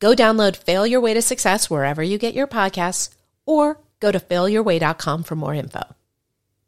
Go 0.00 0.14
download 0.14 0.56
Fail 0.56 0.86
Your 0.86 1.00
Way 1.00 1.14
to 1.14 1.22
Success 1.22 1.70
wherever 1.70 2.02
you 2.02 2.18
get 2.18 2.34
your 2.34 2.46
podcasts 2.46 3.10
or 3.46 3.78
go 4.00 4.10
to 4.10 4.18
failyourway.com 4.20 5.22
for 5.22 5.36
more 5.36 5.54
info. 5.54 5.82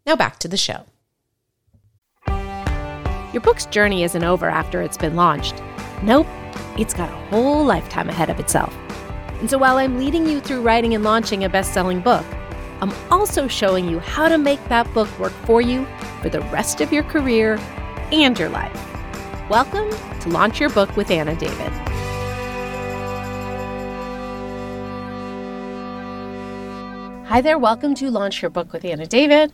Now 0.07 0.17
back 0.17 0.39
to 0.39 0.49
the 0.49 0.57
show. 0.57 0.87
Your 3.33 3.43
book's 3.43 3.67
journey 3.67 4.05
isn't 4.05 4.25
over 4.25 4.49
after 4.49 4.81
it's 4.81 4.97
been 4.97 5.17
launched. 5.17 5.63
Nope, 6.03 6.27
it's 6.79 6.95
got 6.95 7.11
a 7.11 7.27
whole 7.29 7.65
lifetime 7.65 8.09
ahead 8.09 8.31
of 8.31 8.41
itself. 8.41 8.75
And 9.41 9.51
so 9.51 9.59
while 9.59 9.77
I'm 9.77 9.99
leading 9.99 10.27
you 10.27 10.41
through 10.41 10.63
writing 10.63 10.95
and 10.95 11.05
launching 11.05 11.45
a 11.45 11.49
best 11.49 11.75
selling 11.75 12.01
book, 12.01 12.25
I'm 12.81 12.93
also 13.11 13.49
showing 13.49 13.89
you 13.89 13.99
how 13.99 14.29
to 14.29 14.39
make 14.39 14.65
that 14.69 14.93
book 14.95 15.09
work 15.19 15.33
for 15.45 15.61
you 15.61 15.87
for 16.23 16.29
the 16.29 16.41
rest 16.43 16.81
of 16.81 16.93
your 16.93 17.03
career 17.03 17.59
and 18.13 18.39
your 18.39 18.49
life. 18.49 19.51
Welcome 19.51 19.91
to 20.21 20.29
Launch 20.29 20.61
Your 20.61 20.71
Book 20.71 20.97
with 20.97 21.11
Anna 21.11 21.35
David. 21.37 21.73
Hi 27.29 27.41
there, 27.41 27.59
welcome 27.59 27.97
to 27.97 28.09
Launch 28.09 28.41
Your 28.41 28.53
Book 28.53 28.73
with 28.73 28.85
Anna 28.85 29.05
David. 29.05 29.53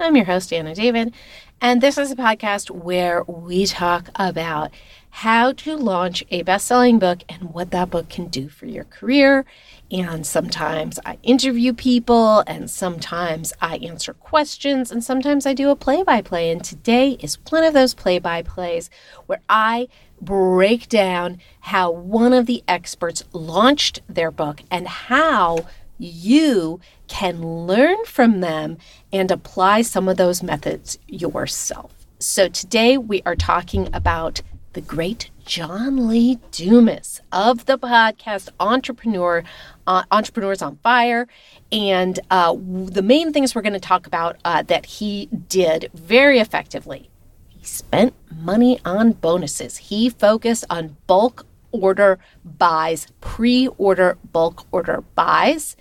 I'm 0.00 0.16
your 0.16 0.24
host, 0.24 0.52
Anna 0.52 0.74
David, 0.74 1.14
and 1.60 1.80
this 1.80 1.96
is 1.96 2.10
a 2.10 2.16
podcast 2.16 2.68
where 2.68 3.22
we 3.22 3.64
talk 3.64 4.08
about 4.16 4.72
how 5.08 5.52
to 5.52 5.76
launch 5.76 6.24
a 6.32 6.42
best 6.42 6.66
selling 6.66 6.98
book 6.98 7.22
and 7.28 7.54
what 7.54 7.70
that 7.70 7.90
book 7.90 8.08
can 8.08 8.26
do 8.26 8.48
for 8.48 8.66
your 8.66 8.82
career. 8.82 9.44
And 9.88 10.26
sometimes 10.26 10.98
I 11.06 11.18
interview 11.22 11.72
people, 11.72 12.42
and 12.48 12.68
sometimes 12.68 13.52
I 13.62 13.76
answer 13.76 14.14
questions, 14.14 14.90
and 14.90 15.04
sometimes 15.04 15.46
I 15.46 15.54
do 15.54 15.70
a 15.70 15.76
play 15.76 16.02
by 16.02 16.22
play. 16.22 16.50
And 16.50 16.64
today 16.64 17.10
is 17.20 17.38
one 17.50 17.62
of 17.62 17.72
those 17.72 17.94
play 17.94 18.18
by 18.18 18.42
plays 18.42 18.90
where 19.26 19.42
I 19.48 19.86
break 20.20 20.88
down 20.88 21.38
how 21.60 21.90
one 21.92 22.32
of 22.32 22.46
the 22.46 22.64
experts 22.66 23.22
launched 23.32 24.00
their 24.08 24.32
book 24.32 24.62
and 24.70 24.88
how 24.88 25.58
you 26.02 26.80
can 27.08 27.66
learn 27.66 28.04
from 28.04 28.40
them 28.40 28.78
and 29.12 29.30
apply 29.30 29.82
some 29.82 30.08
of 30.08 30.16
those 30.16 30.42
methods 30.42 30.98
yourself. 31.06 31.92
So 32.18 32.48
today 32.48 32.98
we 32.98 33.22
are 33.24 33.36
talking 33.36 33.88
about 33.92 34.42
the 34.72 34.80
great 34.80 35.30
John 35.44 36.08
Lee 36.08 36.38
Dumas 36.50 37.20
of 37.30 37.66
the 37.66 37.78
podcast 37.78 38.48
Entrepreneur, 38.58 39.44
uh, 39.86 40.04
Entrepreneurs 40.10 40.62
on 40.62 40.76
Fire. 40.82 41.28
And 41.70 42.18
uh, 42.30 42.56
the 42.56 43.02
main 43.02 43.32
things 43.32 43.54
we're 43.54 43.62
going 43.62 43.72
to 43.74 43.80
talk 43.80 44.06
about 44.06 44.38
uh, 44.44 44.62
that 44.62 44.86
he 44.86 45.26
did 45.26 45.90
very 45.94 46.38
effectively. 46.38 47.10
He 47.48 47.64
spent 47.64 48.14
money 48.34 48.80
on 48.84 49.12
bonuses. 49.12 49.76
He 49.76 50.08
focused 50.08 50.64
on 50.70 50.96
bulk 51.06 51.46
order 51.70 52.18
buys, 52.44 53.08
pre 53.20 53.68
order 53.78 54.16
bulk 54.32 54.66
order 54.72 55.02
buys. 55.14 55.76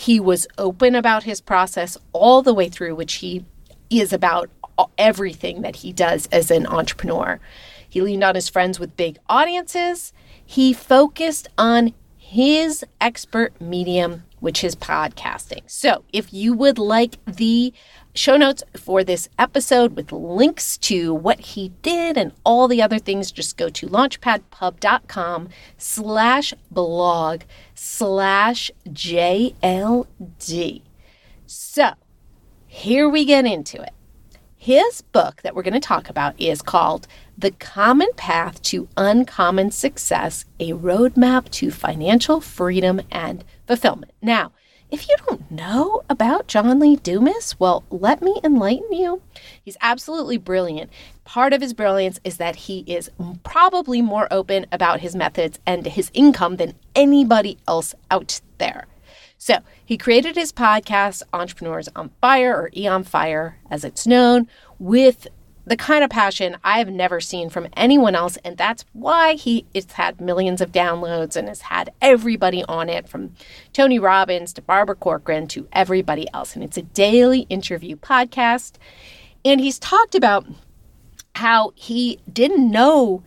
He 0.00 0.20
was 0.20 0.46
open 0.58 0.94
about 0.94 1.24
his 1.24 1.40
process 1.40 1.98
all 2.12 2.40
the 2.40 2.54
way 2.54 2.68
through, 2.68 2.94
which 2.94 3.14
he 3.14 3.44
is 3.90 4.12
about 4.12 4.48
everything 4.96 5.62
that 5.62 5.74
he 5.74 5.92
does 5.92 6.28
as 6.30 6.52
an 6.52 6.68
entrepreneur. 6.68 7.40
He 7.88 8.00
leaned 8.00 8.22
on 8.22 8.36
his 8.36 8.48
friends 8.48 8.78
with 8.78 8.96
big 8.96 9.18
audiences. 9.28 10.12
He 10.46 10.72
focused 10.72 11.48
on 11.58 11.94
his 12.16 12.84
expert 13.00 13.60
medium, 13.60 14.22
which 14.40 14.62
is 14.64 14.74
podcasting. 14.74 15.62
So, 15.66 16.04
if 16.12 16.32
you 16.32 16.54
would 16.54 16.78
like 16.78 17.24
the 17.26 17.72
show 18.14 18.36
notes 18.36 18.62
for 18.76 19.04
this 19.04 19.28
episode 19.38 19.96
with 19.96 20.10
links 20.12 20.76
to 20.78 21.14
what 21.14 21.40
he 21.40 21.70
did 21.82 22.16
and 22.16 22.32
all 22.44 22.68
the 22.68 22.82
other 22.82 22.98
things, 22.98 23.30
just 23.30 23.56
go 23.56 23.68
to 23.68 23.86
launchpadpub.com 23.86 25.48
slash 25.76 26.54
blog 26.70 27.42
slash 27.74 28.70
JLD. 28.88 30.82
So 31.46 31.90
here 32.66 33.08
we 33.08 33.24
get 33.24 33.46
into 33.46 33.80
it. 33.80 33.92
His 34.68 35.00
book 35.00 35.40
that 35.40 35.54
we're 35.54 35.62
going 35.62 35.72
to 35.72 35.80
talk 35.80 36.10
about 36.10 36.38
is 36.38 36.60
called 36.60 37.06
The 37.38 37.52
Common 37.52 38.10
Path 38.16 38.60
to 38.64 38.86
Uncommon 38.98 39.70
Success 39.70 40.44
A 40.60 40.72
Roadmap 40.72 41.48
to 41.52 41.70
Financial 41.70 42.42
Freedom 42.42 43.00
and 43.10 43.46
Fulfillment. 43.66 44.12
Now, 44.20 44.52
if 44.90 45.08
you 45.08 45.16
don't 45.26 45.50
know 45.50 46.02
about 46.10 46.48
John 46.48 46.78
Lee 46.80 46.96
Dumas, 46.96 47.58
well, 47.58 47.82
let 47.88 48.20
me 48.20 48.42
enlighten 48.44 48.92
you. 48.92 49.22
He's 49.64 49.78
absolutely 49.80 50.36
brilliant. 50.36 50.90
Part 51.24 51.54
of 51.54 51.62
his 51.62 51.72
brilliance 51.72 52.20
is 52.22 52.36
that 52.36 52.56
he 52.56 52.80
is 52.80 53.10
probably 53.44 54.02
more 54.02 54.28
open 54.30 54.66
about 54.70 55.00
his 55.00 55.16
methods 55.16 55.58
and 55.64 55.86
his 55.86 56.10
income 56.12 56.56
than 56.56 56.74
anybody 56.94 57.56
else 57.66 57.94
out 58.10 58.42
there. 58.58 58.86
So 59.38 59.60
he 59.84 59.96
created 59.96 60.34
his 60.34 60.52
podcast, 60.52 61.22
Entrepreneurs 61.32 61.88
on 61.94 62.10
Fire, 62.20 62.54
or 62.54 62.70
E 62.76 62.86
on 62.88 63.04
Fire 63.04 63.58
as 63.70 63.84
it's 63.84 64.06
known, 64.06 64.48
with 64.78 65.28
the 65.64 65.76
kind 65.76 66.02
of 66.02 66.10
passion 66.10 66.56
I've 66.64 66.88
never 66.88 67.20
seen 67.20 67.50
from 67.50 67.68
anyone 67.76 68.14
else. 68.14 68.36
And 68.38 68.56
that's 68.56 68.84
why 68.92 69.34
he 69.34 69.66
it's 69.74 69.92
had 69.92 70.20
millions 70.20 70.60
of 70.60 70.72
downloads 70.72 71.36
and 71.36 71.46
has 71.46 71.62
had 71.62 71.92
everybody 72.00 72.64
on 72.64 72.88
it 72.88 73.08
from 73.08 73.34
Tony 73.72 73.98
Robbins 73.98 74.52
to 74.54 74.62
Barbara 74.62 74.96
Corcoran 74.96 75.46
to 75.48 75.68
everybody 75.72 76.26
else. 76.34 76.54
And 76.54 76.64
it's 76.64 76.78
a 76.78 76.82
daily 76.82 77.40
interview 77.50 77.96
podcast. 77.96 78.74
And 79.44 79.60
he's 79.60 79.78
talked 79.78 80.14
about 80.14 80.46
how 81.34 81.72
he 81.76 82.18
didn't 82.32 82.70
know 82.70 83.22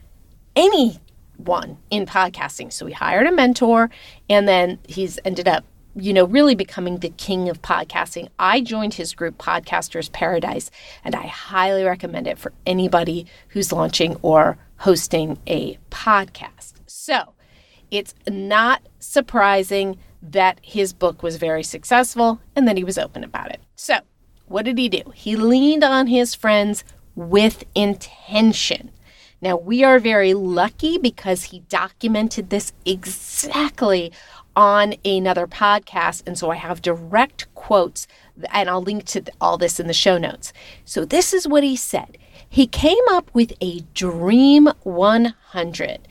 anyone 0.55 1.77
in 1.89 2.05
podcasting. 2.05 2.73
So 2.73 2.85
he 2.87 2.93
hired 2.93 3.27
a 3.27 3.31
mentor 3.31 3.89
and 4.29 4.47
then 4.47 4.79
he's 4.87 5.19
ended 5.23 5.47
up 5.47 5.63
you 5.95 6.13
know, 6.13 6.25
really 6.25 6.55
becoming 6.55 6.97
the 6.97 7.09
king 7.09 7.49
of 7.49 7.61
podcasting. 7.61 8.29
I 8.39 8.61
joined 8.61 8.93
his 8.93 9.13
group, 9.13 9.37
Podcasters 9.37 10.11
Paradise, 10.11 10.71
and 11.03 11.15
I 11.15 11.27
highly 11.27 11.83
recommend 11.83 12.27
it 12.27 12.37
for 12.37 12.53
anybody 12.65 13.25
who's 13.49 13.71
launching 13.71 14.17
or 14.21 14.57
hosting 14.77 15.37
a 15.47 15.77
podcast. 15.89 16.73
So 16.87 17.33
it's 17.89 18.15
not 18.27 18.81
surprising 18.99 19.97
that 20.21 20.59
his 20.61 20.93
book 20.93 21.23
was 21.23 21.35
very 21.37 21.63
successful 21.63 22.39
and 22.55 22.67
that 22.67 22.77
he 22.77 22.83
was 22.83 22.97
open 22.97 23.23
about 23.23 23.51
it. 23.51 23.59
So, 23.75 23.99
what 24.45 24.65
did 24.65 24.77
he 24.77 24.89
do? 24.89 25.11
He 25.13 25.35
leaned 25.35 25.83
on 25.83 26.07
his 26.07 26.35
friends 26.35 26.83
with 27.15 27.63
intention. 27.75 28.91
Now, 29.41 29.55
we 29.55 29.83
are 29.83 29.97
very 29.97 30.35
lucky 30.35 30.99
because 30.99 31.45
he 31.45 31.61
documented 31.61 32.49
this 32.49 32.73
exactly 32.85 34.11
on 34.55 34.95
another 35.05 35.47
podcast. 35.47 36.23
And 36.25 36.37
so 36.37 36.49
I 36.49 36.55
have 36.55 36.81
direct 36.81 37.53
quotes, 37.55 38.07
and 38.51 38.69
I'll 38.69 38.81
link 38.81 39.05
to 39.05 39.23
all 39.39 39.57
this 39.57 39.79
in 39.79 39.87
the 39.87 39.93
show 39.93 40.17
notes. 40.17 40.53
So 40.85 41.05
this 41.05 41.33
is 41.33 41.47
what 41.47 41.63
he 41.63 41.75
said 41.75 42.17
He 42.49 42.67
came 42.67 43.03
up 43.09 43.29
with 43.33 43.53
a 43.61 43.81
Dream 43.93 44.67
100. 44.83 46.07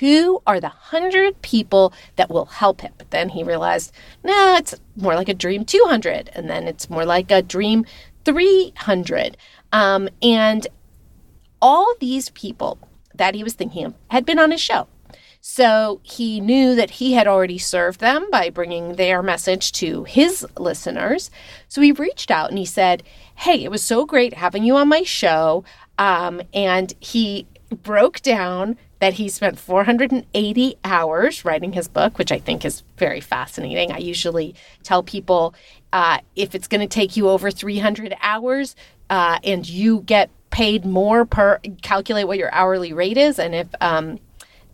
Who 0.00 0.42
are 0.46 0.58
the 0.58 0.68
100 0.68 1.42
people 1.42 1.92
that 2.16 2.30
will 2.30 2.46
help 2.46 2.80
him? 2.80 2.92
But 2.98 3.10
then 3.10 3.28
he 3.28 3.44
realized, 3.44 3.92
no, 4.24 4.56
it's 4.56 4.74
more 4.96 5.14
like 5.14 5.28
a 5.28 5.34
Dream 5.34 5.64
200. 5.64 6.30
And 6.34 6.48
then 6.48 6.66
it's 6.66 6.90
more 6.90 7.04
like 7.04 7.30
a 7.30 7.42
Dream 7.42 7.84
300. 8.24 9.36
Um, 9.70 10.08
and 10.22 10.66
all 11.60 11.94
these 12.00 12.30
people 12.30 12.78
that 13.14 13.34
he 13.34 13.44
was 13.44 13.54
thinking 13.54 13.84
of 13.84 13.94
had 14.08 14.24
been 14.26 14.38
on 14.38 14.50
his 14.50 14.60
show. 14.60 14.88
So 15.44 16.00
he 16.04 16.38
knew 16.38 16.76
that 16.76 16.92
he 16.92 17.14
had 17.14 17.26
already 17.26 17.58
served 17.58 17.98
them 17.98 18.30
by 18.30 18.48
bringing 18.48 18.94
their 18.94 19.24
message 19.24 19.72
to 19.72 20.04
his 20.04 20.46
listeners. 20.56 21.32
So 21.66 21.80
he 21.80 21.90
reached 21.90 22.30
out 22.30 22.50
and 22.50 22.58
he 22.58 22.64
said, 22.64 23.02
Hey, 23.34 23.64
it 23.64 23.70
was 23.70 23.82
so 23.82 24.06
great 24.06 24.34
having 24.34 24.62
you 24.62 24.76
on 24.76 24.86
my 24.88 25.02
show. 25.02 25.64
Um, 25.98 26.42
and 26.54 26.94
he 27.00 27.48
broke 27.82 28.22
down 28.22 28.78
that 29.00 29.14
he 29.14 29.28
spent 29.28 29.58
480 29.58 30.76
hours 30.84 31.44
writing 31.44 31.72
his 31.72 31.88
book, 31.88 32.18
which 32.18 32.30
I 32.30 32.38
think 32.38 32.64
is 32.64 32.84
very 32.96 33.20
fascinating. 33.20 33.90
I 33.90 33.98
usually 33.98 34.54
tell 34.84 35.02
people 35.02 35.56
uh, 35.92 36.18
if 36.36 36.54
it's 36.54 36.68
going 36.68 36.82
to 36.82 36.86
take 36.86 37.16
you 37.16 37.28
over 37.28 37.50
300 37.50 38.14
hours 38.22 38.76
uh, 39.10 39.40
and 39.42 39.68
you 39.68 40.02
get 40.02 40.30
paid 40.50 40.84
more 40.84 41.24
per 41.24 41.58
calculate 41.80 42.28
what 42.28 42.38
your 42.38 42.52
hourly 42.52 42.92
rate 42.92 43.16
is 43.16 43.38
and 43.38 43.54
if 43.54 43.68
um, 43.80 44.18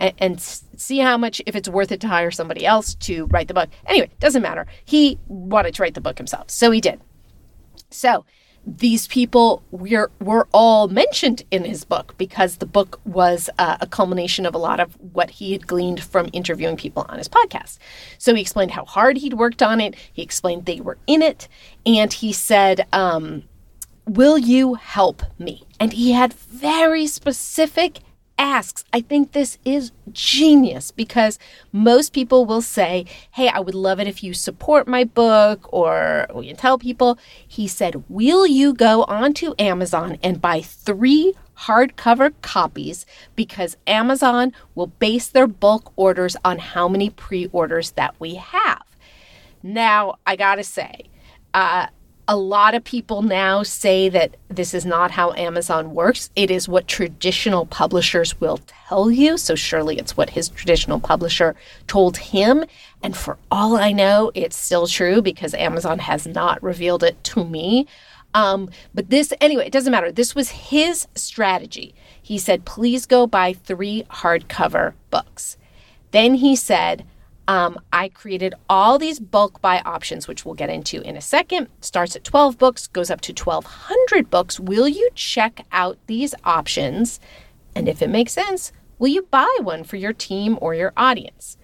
and, 0.01 0.15
and 0.19 0.41
see 0.41 0.99
how 0.99 1.17
much, 1.17 1.41
if 1.47 1.57
it's 1.57 1.69
worth 1.69 1.93
it 1.93 2.01
to 2.01 2.09
hire 2.09 2.31
somebody 2.31 2.65
else 2.67 2.95
to 2.95 3.27
write 3.27 3.49
the 3.49 3.55
book. 3.55 3.69
Anyway, 3.87 4.11
doesn't 4.21 4.43
matter. 4.43 4.67
He 4.85 5.19
wanted 5.27 5.75
to 5.75 5.83
write 5.83 5.95
the 5.95 6.01
book 6.01 6.19
himself. 6.19 6.51
So 6.51 6.71
he 6.71 6.81
did. 6.81 7.01
So 7.91 8.25
these 8.67 9.07
people 9.07 9.63
were, 9.71 10.11
were 10.21 10.47
all 10.53 10.89
mentioned 10.89 11.43
in 11.51 11.65
his 11.65 11.85
book 11.85 12.15
because 12.19 12.57
the 12.57 12.67
book 12.67 13.01
was 13.05 13.49
uh, 13.59 13.79
a 13.81 13.87
culmination 13.87 14.45
of 14.45 14.55
a 14.55 14.59
lot 14.59 14.79
of 14.79 14.95
what 15.13 15.31
he 15.31 15.53
had 15.53 15.67
gleaned 15.67 16.03
from 16.03 16.29
interviewing 16.33 16.77
people 16.77 17.07
on 17.09 17.19
his 17.19 17.29
podcast. 17.29 17.79
So 18.19 18.35
he 18.35 18.43
explained 18.43 18.73
how 18.73 18.85
hard 18.85 19.17
he'd 19.17 19.35
worked 19.35 19.63
on 19.63 19.81
it. 19.81 19.95
He 20.13 20.23
explained 20.23 20.67
they 20.67 20.81
were 20.81 20.99
in 21.07 21.23
it. 21.23 21.49
And 21.87 22.13
he 22.13 22.33
said, 22.33 22.87
um, 22.93 23.45
Will 24.07 24.39
you 24.39 24.75
help 24.75 25.23
me? 25.39 25.65
And 25.79 25.93
he 25.93 26.13
had 26.13 26.33
very 26.33 27.07
specific 27.07 28.01
asks. 28.39 28.85
I 28.93 29.01
think 29.01 29.33
this 29.33 29.59
is 29.65 29.93
genius 30.13 30.91
because 30.91 31.39
most 31.73 32.13
people 32.13 32.47
will 32.47 32.63
say, 32.63 33.05
Hey, 33.33 33.49
I 33.49 33.61
would 33.61 33.75
love 33.75 34.01
it 34.01 34.07
if 34.07 34.23
you 34.23 34.33
support 34.33 34.89
my 34.89 35.05
book 35.05 35.73
or 35.73 36.27
we 36.35 36.47
can 36.49 36.57
tell 36.57 36.79
people. 36.79 37.19
He 37.47 37.69
said, 37.69 38.05
Will 38.09 38.47
you 38.47 38.73
go 38.73 39.05
onto 39.05 39.55
Amazon 39.59 40.19
and 40.23 40.41
buy 40.41 40.61
three 40.61 41.35
hardcover 41.59 42.33
copies 42.41 43.05
because 43.35 43.77
Amazon 43.87 44.53
will 44.75 44.87
base 44.87 45.27
their 45.29 45.49
bulk 45.49 45.93
orders 45.97 46.37
on 46.45 46.59
how 46.59 46.89
many 46.89 47.11
pre 47.11 47.47
orders 47.53 47.91
that 47.93 48.15
we 48.19 48.37
have? 48.37 48.83
Now, 49.63 50.17
I 50.27 50.37
gotta 50.37 50.63
say, 50.63 51.09
uh, 51.53 51.89
a 52.29 52.37
lot 52.37 52.75
of 52.75 52.85
people 52.85 53.23
now 53.23 53.63
say 53.63 54.11
that 54.11 54.37
this 54.49 54.75
is 54.75 54.85
not 54.85 55.11
how 55.11 55.33
Amazon 55.33 55.95
works. 55.95 56.29
It 56.37 56.51
is 56.51 56.69
what 56.69 56.87
traditional 56.87 57.65
publishers 57.65 58.39
will 58.39 58.61
tell 58.67 59.11
you. 59.11 59.39
So, 59.39 59.55
surely 59.55 59.99
it's 59.99 60.15
what 60.15 60.31
his 60.31 60.51
traditional 60.51 61.01
publisher 61.01 61.57
told 61.87 62.19
him. 62.19 62.67
And 63.03 63.17
for 63.17 63.39
all 63.51 63.77
I 63.77 63.93
know, 63.93 64.31
it's 64.35 64.57
still 64.57 64.87
true 64.87 65.23
because 65.23 65.55
Amazon 65.55 66.01
has 66.01 66.27
not 66.27 66.63
revealed 66.63 67.03
it 67.03 67.25
to 67.25 67.47
me. 67.47 67.87
Um, 68.35 68.69
but 68.95 69.09
this, 69.09 69.33
anyway, 69.41 69.67
it 69.67 69.73
doesn't 69.73 69.91
matter. 69.91 70.13
This 70.13 70.35
was 70.35 70.51
his 70.51 71.09
strategy. 71.15 71.95
He 72.21 72.37
said, 72.37 72.67
please 72.67 73.07
go 73.07 73.27
buy 73.27 73.55
three 73.55 74.05
hardcover 74.11 74.93
books. 75.11 75.57
Then 76.11 76.35
he 76.35 76.55
said, 76.55 77.07
um, 77.49 77.81
I 77.95 78.11
created 78.11 78.55
all 78.69 78.99
these 78.99 79.19
bulk 79.19 79.63
buy 79.63 79.81
options, 79.81 80.29
which 80.29 80.45
we'll 80.45 80.55
get 80.55 80.69
into 80.69 81.01
in 81.01 81.17
a 81.17 81.21
second. 81.23 81.69
Starts 81.81 82.15
at 82.15 82.23
12 82.23 82.59
books, 82.59 82.87
goes 82.87 83.11
up 83.11 83.23
to 83.23 83.33
1,200 83.33 84.29
books. 84.29 84.61
Will 84.61 84.87
you 84.87 85.09
check 85.15 85.65
out 85.73 85.99
these 86.07 86.35
options? 86.45 87.19
And 87.75 87.89
if 87.89 88.03
it 88.03 88.11
makes 88.11 88.33
sense, 88.33 88.71
will 88.99 89.09
you 89.09 89.23
buy 89.23 89.57
one 89.63 89.83
for 89.83 89.97
your 89.97 90.13
team 90.13 90.59
or 90.61 90.75
your 90.75 90.93
audience? 90.95 91.57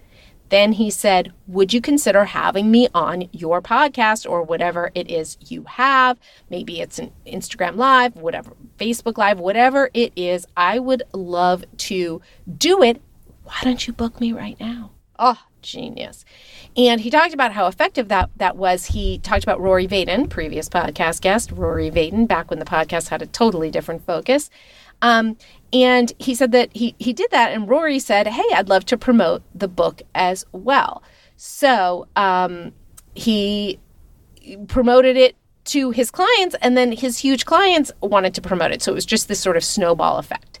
Then 0.49 0.73
he 0.73 0.89
said, 0.89 1.33
Would 1.47 1.71
you 1.71 1.81
consider 1.81 2.25
having 2.25 2.71
me 2.71 2.87
on 2.95 3.29
your 3.31 3.61
podcast 3.61 4.27
or 4.27 4.41
whatever 4.41 4.89
it 4.95 5.09
is 5.09 5.37
you 5.39 5.65
have? 5.65 6.17
Maybe 6.49 6.81
it's 6.81 6.97
an 6.97 7.11
Instagram 7.27 7.75
Live, 7.75 8.15
whatever, 8.15 8.53
Facebook 8.79 9.19
Live, 9.19 9.39
whatever 9.39 9.91
it 9.93 10.13
is. 10.15 10.47
I 10.57 10.79
would 10.79 11.03
love 11.13 11.63
to 11.77 12.21
do 12.57 12.81
it. 12.81 13.01
Why 13.43 13.59
don't 13.63 13.85
you 13.85 13.93
book 13.93 14.19
me 14.19 14.33
right 14.33 14.59
now? 14.59 14.94
Oh, 15.17 15.41
genius. 15.61 16.25
And 16.77 17.01
he 17.01 17.09
talked 17.09 17.33
about 17.33 17.53
how 17.53 17.67
effective 17.67 18.07
that 18.09 18.29
that 18.37 18.57
was. 18.57 18.87
He 18.87 19.19
talked 19.19 19.43
about 19.43 19.59
Rory 19.61 19.87
Vaden, 19.87 20.29
previous 20.29 20.69
podcast 20.69 21.21
guest, 21.21 21.51
Rory 21.51 21.89
Vaden, 21.89 22.27
back 22.27 22.49
when 22.49 22.59
the 22.59 22.65
podcast 22.65 23.09
had 23.09 23.21
a 23.21 23.25
totally 23.27 23.71
different 23.71 24.05
focus. 24.05 24.49
Um, 25.01 25.37
and 25.73 26.13
he 26.19 26.35
said 26.35 26.51
that 26.53 26.69
he 26.73 26.95
he 26.99 27.13
did 27.13 27.31
that, 27.31 27.51
and 27.51 27.67
Rory 27.67 27.99
said, 27.99 28.27
"Hey, 28.27 28.45
I'd 28.53 28.69
love 28.69 28.85
to 28.85 28.97
promote 28.97 29.43
the 29.53 29.67
book 29.67 30.01
as 30.13 30.45
well." 30.51 31.03
So 31.37 32.07
um, 32.15 32.71
he 33.13 33.79
promoted 34.67 35.17
it 35.17 35.35
to 35.65 35.91
his 35.91 36.11
clients, 36.11 36.55
and 36.61 36.77
then 36.77 36.91
his 36.91 37.17
huge 37.17 37.45
clients 37.45 37.91
wanted 38.01 38.33
to 38.35 38.41
promote 38.41 38.71
it. 38.71 38.81
So 38.81 38.91
it 38.91 38.95
was 38.95 39.05
just 39.05 39.27
this 39.27 39.39
sort 39.39 39.57
of 39.57 39.63
snowball 39.63 40.17
effect. 40.17 40.54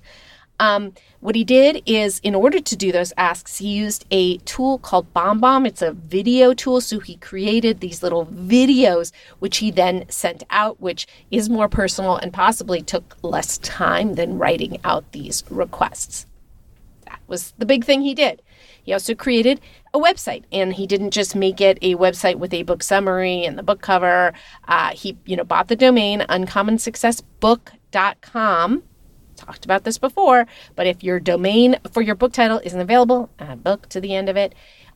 Um, 0.59 0.93
what 1.19 1.35
he 1.35 1.43
did 1.43 1.81
is, 1.85 2.19
in 2.19 2.33
order 2.35 2.59
to 2.59 2.75
do 2.75 2.91
those 2.91 3.13
asks, 3.17 3.57
he 3.57 3.69
used 3.69 4.05
a 4.11 4.37
tool 4.39 4.77
called 4.77 5.11
BombBomb. 5.13 5.65
It's 5.67 5.81
a 5.81 5.93
video 5.93 6.53
tool. 6.53 6.81
So 6.81 6.99
he 6.99 7.15
created 7.17 7.79
these 7.79 8.03
little 8.03 8.27
videos, 8.27 9.11
which 9.39 9.57
he 9.57 9.71
then 9.71 10.05
sent 10.09 10.43
out, 10.49 10.79
which 10.79 11.07
is 11.31 11.49
more 11.49 11.67
personal 11.67 12.17
and 12.17 12.31
possibly 12.31 12.81
took 12.81 13.17
less 13.21 13.57
time 13.59 14.13
than 14.13 14.37
writing 14.37 14.79
out 14.83 15.11
these 15.11 15.43
requests. 15.49 16.25
That 17.05 17.19
was 17.27 17.53
the 17.57 17.65
big 17.65 17.83
thing 17.83 18.01
he 18.01 18.13
did. 18.13 18.41
He 18.83 18.93
also 18.93 19.15
created 19.15 19.59
a 19.93 19.99
website, 19.99 20.43
and 20.51 20.73
he 20.73 20.85
didn't 20.85 21.11
just 21.11 21.35
make 21.35 21.59
it 21.59 21.79
a 21.81 21.95
website 21.95 22.35
with 22.35 22.53
a 22.53 22.61
book 22.63 22.83
summary 22.83 23.43
and 23.43 23.57
the 23.57 23.63
book 23.63 23.81
cover. 23.81 24.31
Uh, 24.67 24.91
he, 24.91 25.17
you 25.25 25.35
know, 25.35 25.43
bought 25.43 25.69
the 25.69 25.75
domain 25.75 26.19
uncommonsuccessbook.com 26.21 28.83
talked 29.45 29.65
about 29.65 29.83
this 29.83 29.97
before, 29.97 30.47
but 30.75 30.87
if 30.87 31.03
your 31.03 31.19
domain 31.19 31.77
for 31.91 32.01
your 32.01 32.15
book 32.15 32.33
title 32.33 32.61
isn't 32.63 32.79
available, 32.79 33.29
add 33.39 33.63
book 33.63 33.87
to 33.89 34.01
the 34.01 34.15
end 34.15 34.29
of 34.29 34.37
it. 34.37 34.53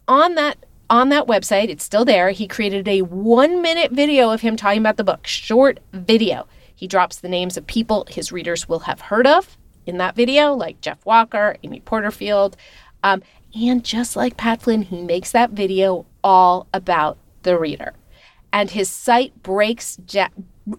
On 0.07 0.36
that 0.36 0.57
on 0.90 1.10
that 1.10 1.28
website, 1.28 1.69
it's 1.69 1.84
still 1.84 2.04
there. 2.04 2.31
He 2.31 2.48
created 2.48 2.88
a 2.88 3.04
1-minute 3.04 3.92
video 3.92 4.31
of 4.31 4.42
him 4.42 4.56
talking 4.56 4.80
about 4.80 4.98
the 4.98 5.04
book, 5.04 5.28
short 5.28 5.80
video. 5.94 6.48
He 6.75 6.88
drops 6.88 7.18
the 7.18 7.30
names 7.30 7.57
of 7.57 7.68
people 7.68 8.07
his 8.10 8.31
readers 8.31 8.68
will 8.68 8.80
have 8.80 9.01
heard 9.01 9.28
of 9.28 9.56
in 9.86 9.98
that 9.98 10.16
video, 10.16 10.54
like 10.54 10.81
Jeff 10.81 11.06
Walker, 11.06 11.57
Amy 11.62 11.81
Porterfield, 11.81 12.57
um, 13.04 13.22
and 13.54 13.84
just 13.84 14.16
like 14.16 14.38
Pat 14.38 14.62
Flynn, 14.62 14.84
he 14.84 15.02
makes 15.02 15.31
that 15.31 15.52
video 15.52 16.06
all 16.24 16.68
about 16.74 17.18
the 17.44 17.57
reader. 17.57 17.94
And 18.52 18.72
his 18.72 18.90
site 18.90 19.44
breaks 19.44 19.95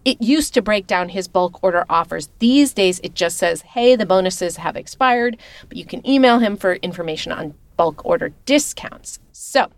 it 0.04 0.20
used 0.20 0.54
to 0.54 0.62
break 0.62 0.86
down 0.86 1.08
his 1.08 1.28
bulk 1.28 1.62
order 1.62 1.84
offers. 1.88 2.28
These 2.38 2.72
days, 2.74 3.00
it 3.02 3.14
just 3.14 3.36
says, 3.36 3.62
hey, 3.62 3.96
the 3.96 4.06
bonuses 4.06 4.56
have 4.56 4.76
expired, 4.76 5.36
but 5.68 5.76
you 5.76 5.84
can 5.84 6.06
email 6.08 6.38
him 6.38 6.56
for 6.56 6.74
information 6.74 7.32
on 7.32 7.54
bulk 7.76 8.04
order 8.04 8.32
discounts. 8.46 9.18
So, 9.32 9.68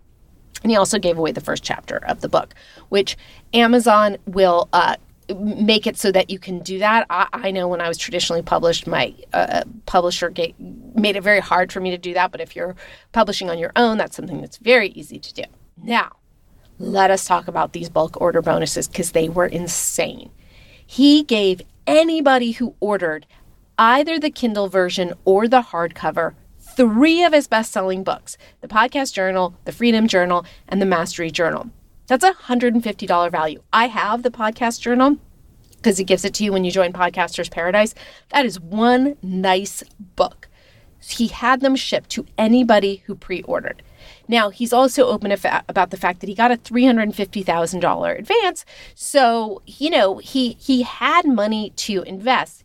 and 0.62 0.70
he 0.70 0.76
also 0.76 0.98
gave 0.98 1.18
away 1.18 1.32
the 1.32 1.40
first 1.40 1.62
chapter 1.62 1.96
of 2.06 2.20
the 2.20 2.28
book, 2.28 2.54
which 2.88 3.16
Amazon 3.54 4.16
will 4.26 4.68
uh, 4.72 4.96
make 5.36 5.86
it 5.86 5.96
so 5.96 6.12
that 6.12 6.30
you 6.30 6.38
can 6.38 6.60
do 6.60 6.78
that. 6.78 7.06
I, 7.08 7.28
I 7.32 7.50
know 7.50 7.68
when 7.68 7.80
I 7.80 7.88
was 7.88 7.98
traditionally 7.98 8.42
published, 8.42 8.86
my 8.86 9.14
uh, 9.32 9.62
publisher 9.86 10.30
gave, 10.30 10.58
made 10.58 11.16
it 11.16 11.22
very 11.22 11.40
hard 11.40 11.72
for 11.72 11.80
me 11.80 11.90
to 11.90 11.98
do 11.98 12.14
that. 12.14 12.32
But 12.32 12.40
if 12.40 12.54
you're 12.56 12.76
publishing 13.12 13.50
on 13.50 13.58
your 13.58 13.72
own, 13.76 13.98
that's 13.98 14.16
something 14.16 14.40
that's 14.40 14.58
very 14.58 14.88
easy 14.90 15.18
to 15.18 15.34
do. 15.34 15.44
Now, 15.82 16.12
let 16.82 17.12
us 17.12 17.24
talk 17.24 17.46
about 17.46 17.72
these 17.72 17.88
bulk 17.88 18.20
order 18.20 18.42
bonuses 18.42 18.88
because 18.88 19.12
they 19.12 19.28
were 19.28 19.46
insane. 19.46 20.30
He 20.84 21.22
gave 21.22 21.62
anybody 21.86 22.52
who 22.52 22.74
ordered 22.80 23.24
either 23.78 24.18
the 24.18 24.30
Kindle 24.30 24.68
version 24.68 25.14
or 25.24 25.46
the 25.46 25.62
hardcover 25.62 26.34
three 26.58 27.22
of 27.22 27.32
his 27.32 27.46
best 27.46 27.70
selling 27.70 28.02
books 28.02 28.36
the 28.60 28.68
Podcast 28.68 29.12
Journal, 29.12 29.54
the 29.64 29.72
Freedom 29.72 30.08
Journal, 30.08 30.44
and 30.68 30.82
the 30.82 30.86
Mastery 30.86 31.30
Journal. 31.30 31.70
That's 32.08 32.24
a 32.24 32.32
$150 32.32 33.30
value. 33.30 33.62
I 33.72 33.86
have 33.86 34.22
the 34.22 34.30
Podcast 34.30 34.80
Journal 34.80 35.18
because 35.76 35.98
he 35.98 36.04
gives 36.04 36.24
it 36.24 36.34
to 36.34 36.44
you 36.44 36.52
when 36.52 36.64
you 36.64 36.70
join 36.70 36.92
Podcasters 36.92 37.50
Paradise. 37.50 37.94
That 38.30 38.44
is 38.44 38.58
one 38.58 39.16
nice 39.22 39.82
book. 40.16 40.48
He 41.08 41.28
had 41.28 41.60
them 41.60 41.76
shipped 41.76 42.10
to 42.10 42.26
anybody 42.38 43.02
who 43.06 43.14
pre 43.14 43.42
ordered. 43.42 43.82
Now, 44.28 44.50
he's 44.50 44.72
also 44.72 45.06
open 45.06 45.32
about 45.68 45.90
the 45.90 45.96
fact 45.96 46.20
that 46.20 46.28
he 46.28 46.34
got 46.34 46.50
a 46.50 46.56
$350,000 46.56 48.18
advance. 48.18 48.64
So, 48.94 49.62
you 49.66 49.90
know, 49.90 50.18
he 50.18 50.56
he 50.60 50.82
had 50.82 51.26
money 51.26 51.70
to 51.76 52.02
invest. 52.02 52.64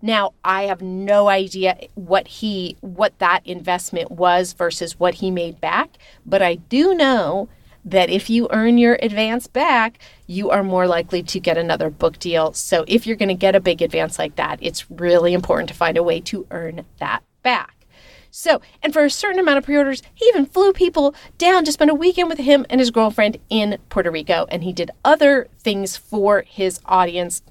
Now, 0.00 0.34
I 0.44 0.64
have 0.64 0.80
no 0.80 1.28
idea 1.28 1.76
what 1.94 2.28
he 2.28 2.76
what 2.80 3.18
that 3.18 3.46
investment 3.46 4.10
was 4.10 4.52
versus 4.52 4.98
what 4.98 5.14
he 5.14 5.30
made 5.30 5.60
back, 5.60 5.98
but 6.24 6.42
I 6.42 6.56
do 6.56 6.94
know 6.94 7.48
that 7.84 8.10
if 8.10 8.28
you 8.28 8.48
earn 8.50 8.76
your 8.76 8.98
advance 9.00 9.46
back, 9.46 9.98
you 10.26 10.50
are 10.50 10.62
more 10.62 10.86
likely 10.86 11.22
to 11.22 11.40
get 11.40 11.56
another 11.56 11.90
book 11.90 12.18
deal. 12.18 12.52
So, 12.52 12.84
if 12.86 13.06
you're 13.06 13.16
going 13.16 13.28
to 13.28 13.34
get 13.34 13.56
a 13.56 13.60
big 13.60 13.82
advance 13.82 14.18
like 14.18 14.36
that, 14.36 14.58
it's 14.60 14.90
really 14.90 15.32
important 15.32 15.68
to 15.70 15.74
find 15.74 15.96
a 15.96 16.02
way 16.02 16.20
to 16.22 16.46
earn 16.50 16.84
that 16.98 17.22
back. 17.42 17.86
So, 18.30 18.60
and 18.82 18.92
for 18.92 19.04
a 19.04 19.10
certain 19.10 19.40
amount 19.40 19.58
of 19.58 19.64
pre 19.64 19.76
orders, 19.76 20.02
he 20.14 20.26
even 20.26 20.46
flew 20.46 20.72
people 20.72 21.14
down 21.38 21.64
to 21.64 21.72
spend 21.72 21.90
a 21.90 21.94
weekend 21.94 22.28
with 22.28 22.38
him 22.38 22.66
and 22.68 22.80
his 22.80 22.90
girlfriend 22.90 23.38
in 23.48 23.78
Puerto 23.88 24.10
Rico. 24.10 24.46
And 24.50 24.62
he 24.62 24.72
did 24.72 24.90
other 25.04 25.48
things 25.58 25.96
for 25.96 26.42
his 26.46 26.80
audience 26.84 27.42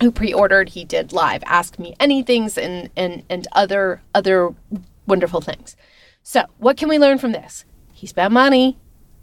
who 0.00 0.10
pre-ordered. 0.10 0.70
He 0.70 0.84
did 0.84 1.12
live 1.12 1.42
ask 1.46 1.78
me 1.78 1.94
anythings 1.98 2.56
and 2.56 2.90
and 2.96 3.24
and 3.28 3.46
other 3.52 4.02
other 4.14 4.54
wonderful 5.06 5.40
things. 5.40 5.76
So 6.22 6.44
what 6.58 6.76
can 6.76 6.88
we 6.88 6.98
learn 6.98 7.18
from 7.18 7.32
this? 7.32 7.64
He 7.92 8.06
spent 8.06 8.32
money. 8.32 8.78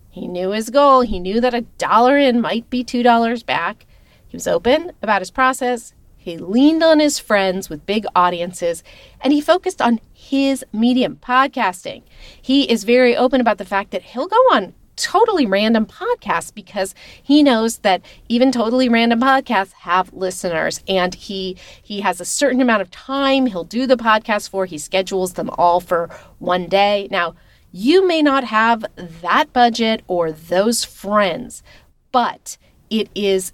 He 0.09 0.27
knew 0.27 0.51
his 0.51 0.69
goal. 0.69 1.01
He 1.01 1.19
knew 1.19 1.41
that 1.41 1.53
a 1.53 1.62
dollar 1.62 2.17
in 2.17 2.41
might 2.41 2.69
be 2.69 2.83
two 2.83 3.03
dollars 3.03 3.43
back. 3.43 3.85
He 4.27 4.35
was 4.35 4.47
open 4.47 4.91
about 5.01 5.21
his 5.21 5.31
process 5.31 5.93
He 6.24 6.38
leaned 6.38 6.82
on 6.82 7.00
his 7.00 7.20
friends 7.20 7.70
with 7.70 7.86
big 7.86 8.06
audiences 8.15 8.82
and 9.20 9.34
he 9.34 9.42
focused 9.42 9.82
on 9.82 10.00
his 10.13 10.63
medium, 10.72 11.18
podcasting. 11.18 12.03
He 12.42 12.63
is 12.63 12.86
very 12.86 13.15
open 13.15 13.42
about 13.42 13.58
the 13.58 13.65
fact 13.65 13.92
that 13.92 14.03
he'll 14.03 14.27
go 14.27 14.38
on 14.53 14.74
totally 14.96 15.46
random 15.46 15.86
podcasts 15.86 16.53
because 16.53 16.96
he 17.22 17.44
knows 17.44 17.80
that 17.80 18.01
even 18.30 18.51
totally 18.51 18.88
random 18.88 19.20
podcasts 19.20 19.74
have 19.74 20.13
listeners 20.13 20.82
and 20.88 21.15
he 21.15 21.58
he 21.82 22.01
has 22.01 22.22
a 22.22 22.25
certain 22.25 22.62
amount 22.62 22.82
of 22.82 22.92
time 22.92 23.48
he'll 23.48 23.63
do 23.63 23.88
the 23.88 23.98
podcast 23.98 24.50
for 24.50 24.65
he 24.65 24.77
schedules 24.77 25.34
them 25.34 25.50
all 25.58 25.80
for 25.80 26.10
one 26.38 26.68
day 26.68 27.08
now 27.10 27.34
you 27.72 28.08
may 28.08 28.22
not 28.22 28.44
have 28.44 28.86
that 29.24 29.51
budget 29.51 30.03
or 30.08 30.32
those 30.32 30.84
friends 30.84 31.63
but 32.12 32.56
it 32.92 33.10
is 33.15 33.51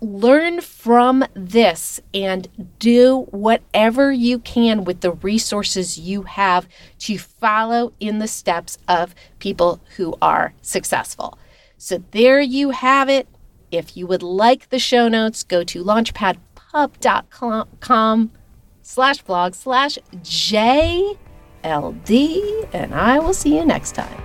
learn 0.00 0.60
from 0.60 1.24
this 1.34 2.00
and 2.14 2.48
do 2.78 3.26
whatever 3.30 4.12
you 4.12 4.38
can 4.38 4.84
with 4.84 5.00
the 5.00 5.12
resources 5.12 5.98
you 5.98 6.22
have 6.22 6.68
to 7.00 7.18
follow 7.18 7.92
in 8.00 8.18
the 8.18 8.28
steps 8.28 8.78
of 8.88 9.14
people 9.38 9.80
who 9.96 10.16
are 10.22 10.54
successful. 10.62 11.38
So 11.76 12.02
there 12.10 12.40
you 12.40 12.70
have 12.70 13.08
it. 13.08 13.28
If 13.70 13.96
you 13.96 14.06
would 14.06 14.22
like 14.22 14.70
the 14.70 14.78
show 14.78 15.08
notes, 15.08 15.42
go 15.42 15.62
to 15.64 15.84
launchpadpub.com 15.84 18.30
slash 18.82 19.22
blog 19.22 19.54
slash 19.54 19.98
JLD, 20.16 21.18
and 22.72 22.94
I 22.94 23.18
will 23.18 23.34
see 23.34 23.56
you 23.56 23.64
next 23.64 23.94
time. 23.94 24.22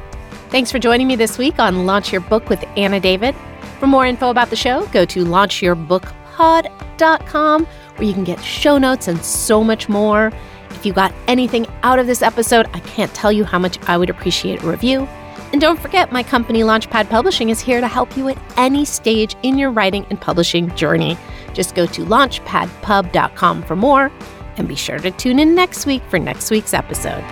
Thanks 0.49 0.71
for 0.71 0.79
joining 0.79 1.07
me 1.07 1.15
this 1.15 1.37
week 1.37 1.59
on 1.59 1.85
Launch 1.85 2.11
Your 2.11 2.21
Book 2.21 2.49
with 2.49 2.63
Anna 2.75 2.99
David. 2.99 3.35
For 3.79 3.87
more 3.87 4.05
info 4.05 4.29
about 4.29 4.49
the 4.49 4.55
show, 4.55 4.85
go 4.87 5.05
to 5.05 5.25
launchyourbookpod.com 5.25 7.67
where 7.95 8.07
you 8.07 8.13
can 8.13 8.23
get 8.23 8.43
show 8.43 8.77
notes 8.77 9.07
and 9.07 9.23
so 9.23 9.63
much 9.63 9.89
more. 9.89 10.31
If 10.71 10.85
you 10.85 10.93
got 10.93 11.13
anything 11.27 11.65
out 11.83 11.99
of 11.99 12.07
this 12.07 12.21
episode, 12.21 12.67
I 12.73 12.79
can't 12.81 13.13
tell 13.13 13.31
you 13.31 13.43
how 13.43 13.59
much 13.59 13.79
I 13.87 13.97
would 13.97 14.09
appreciate 14.09 14.63
a 14.63 14.67
review. 14.67 15.07
And 15.51 15.61
don't 15.61 15.79
forget, 15.79 16.11
my 16.11 16.23
company, 16.23 16.61
Launchpad 16.61 17.09
Publishing, 17.09 17.49
is 17.49 17.61
here 17.61 17.79
to 17.79 17.87
help 17.87 18.17
you 18.17 18.27
at 18.27 18.37
any 18.57 18.83
stage 18.83 19.35
in 19.43 19.57
your 19.57 19.71
writing 19.71 20.05
and 20.09 20.19
publishing 20.19 20.75
journey. 20.75 21.17
Just 21.53 21.75
go 21.75 21.85
to 21.85 22.03
launchpadpub.com 22.03 23.63
for 23.63 23.75
more 23.75 24.11
and 24.57 24.67
be 24.67 24.75
sure 24.75 24.99
to 24.99 25.11
tune 25.11 25.39
in 25.39 25.55
next 25.55 25.85
week 25.85 26.03
for 26.09 26.19
next 26.19 26.51
week's 26.51 26.73
episode. 26.73 27.23